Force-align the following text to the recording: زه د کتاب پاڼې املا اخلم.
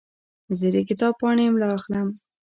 زه 0.59 0.67
د 0.75 0.77
کتاب 0.89 1.13
پاڼې 1.21 1.43
املا 1.47 1.67
اخلم. 1.77 2.07